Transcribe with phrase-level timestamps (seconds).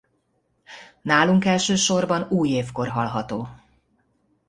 [1.01, 3.47] Nálunk elsősorban újévkor hallható.